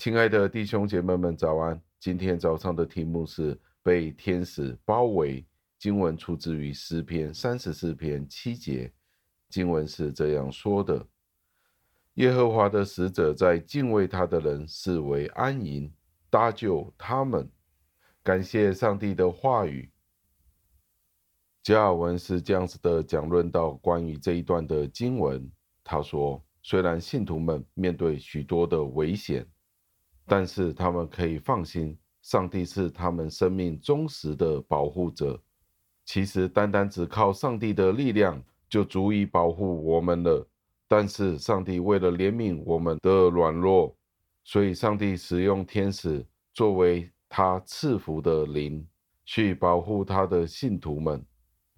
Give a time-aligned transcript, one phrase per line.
[0.00, 1.78] 亲爱的弟兄姐妹们，早安！
[1.98, 5.46] 今天早上的题目是被天使包围。
[5.78, 8.90] 经文出自于诗篇三十四篇七节，
[9.50, 11.06] 经文是这样说的：
[12.14, 15.92] 耶和华的使者在敬畏他的人视为安营，
[16.30, 17.46] 搭救他们。
[18.22, 19.92] 感谢上帝的话语。
[21.62, 25.46] 加尔文是这样子的讲论到关于这一段的经文。
[25.84, 29.46] 他说，虽然信徒们面对许多的危险，
[30.30, 35.36] 但是他们可以放心，上帝是他们生命忠实的保护者。
[36.04, 40.46] 其实，单单只靠上帝的力量就足以保护我们了。
[40.86, 43.92] 但是，上帝为了怜悯我们的软弱，
[44.44, 48.86] 所以上帝使用天使作为他赐福的灵，
[49.24, 51.20] 去保护他的信徒们。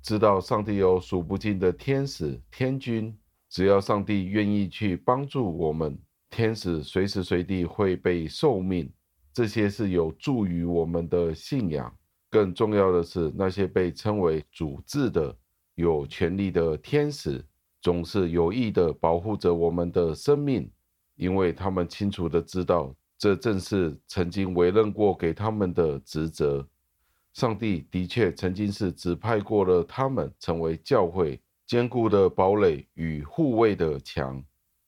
[0.02, 5.98] 知道上帝有数不尽的天使天军，只要上帝愿意去帮助我们，
[6.32, 8.90] 天使随时随地会被受命。
[9.34, 11.94] 这些是有助于我们的信仰。
[12.30, 15.36] 更重要的是，那些被称为主治的、
[15.74, 17.44] 有权力的天使，
[17.82, 20.70] 总是有意的保护着我们的生命，
[21.16, 26.66] 因为他们清楚的知道，这正是曾经委任过给他们的职责。
[27.34, 34.42] 上帝的确曾经是指派过了他们，成为教会坚固的堡垒与护卫的墙，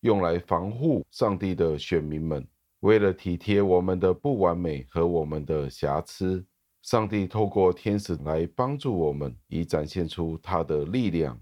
[0.05, 2.47] 用来防护上帝的选民们。
[2.80, 6.44] 为了体贴我们的不完美和我们的瑕疵。
[6.83, 11.41] 上帝透过天使来帮助我们，以展现出他的力量。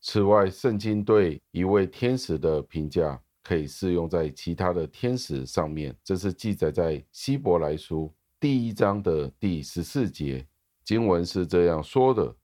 [0.00, 5.96] 此外，圣经对一位天使的评价可以适用在其他的天使上面。
[6.02, 10.44] 这是记载在希伯来书第一章的第十四节。
[10.82, 12.34] 经文是这样说的：“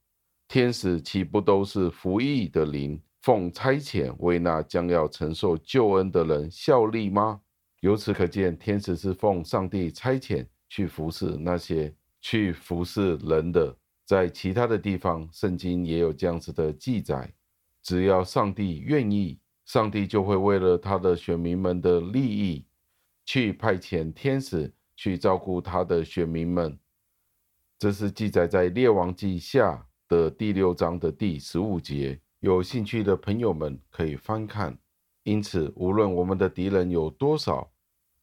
[0.47, 7.41] 天使岂不都是服役的灵，奉差遣为那将要承受救恩的人效力吗？”
[7.81, 11.93] 由此可见，天使是奉上帝差遣去服侍那些。
[12.21, 13.73] 去服侍人的，
[14.03, 17.33] 在其他的地方，圣经也有这样子的记载。
[17.81, 22.65] 只要上帝愿意，上帝就会为了他的选民们的利益，
[23.25, 26.77] 去派遣天使去照顾他的选民们。
[27.77, 32.19] 这是记载在列王记下的第六章的第十五节。
[32.41, 34.77] 有兴趣的朋友们可以翻看。
[35.23, 37.69] 因此，无论我们的敌人有多少，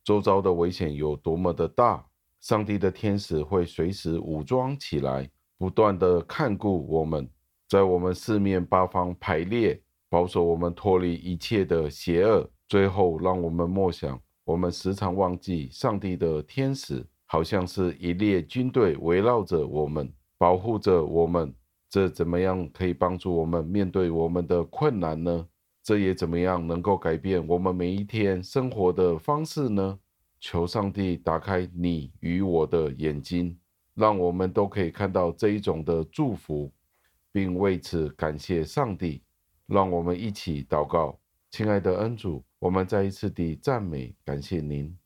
[0.03, 2.07] 周遭的危险有多么的大。
[2.41, 5.29] 上帝的天使会随时武装起来，
[5.59, 7.29] 不断的看顾我们，
[7.69, 12.49] 在我们四面八方排列，保守我们脱离一切的邪恶。
[12.69, 21.55] 最后，让我们默想，我们时常忘记上帝的天使好像是一列军队围绕着我们，保护着我们。
[21.89, 25.49] 这怎么样可以帮助我们面对我们的困难呢？
[25.83, 29.99] 这也怎么样能够改变我们每一天生活的方式呢？
[30.41, 33.57] 求上帝打开你与我的眼睛，
[33.95, 36.71] 让我们都可以看到这一种的祝福，
[37.33, 39.23] 并为此感谢上帝。
[39.67, 41.19] 让我们一起祷告，
[41.51, 44.97] 亲爱的恩主，我们再一次地赞美感谢您，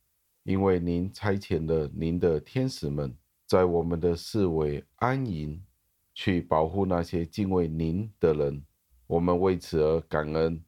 [0.43, 3.15] 因为您差遣了您的天使们
[3.47, 5.63] 在我们的四围安营，
[6.15, 8.65] 去保护那些敬畏您的人。
[9.07, 10.63] 我们为此而感恩。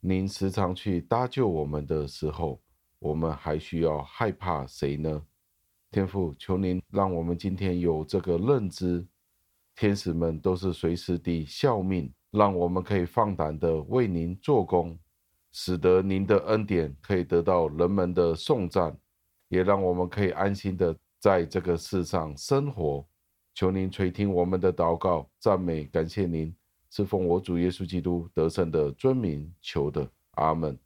[0.00, 2.60] 您时常去搭救我们的时候。
[3.00, 5.22] 我们还需要害怕谁呢？
[5.90, 9.06] 天父，求您让我们今天有这个认知，
[9.76, 14.98] 天使们都是随时的效命，让我们可以放胆的为您做工，
[15.52, 18.96] 使得您的恩典可以得到人们的颂赞，
[19.48, 23.06] 也让我们可以安心的在这个世上生活。
[23.54, 26.52] 求您垂听我们的祷告、赞美、感谢您，
[26.90, 30.76] 是奉我主耶稣基督得胜的尊名求的，阿门。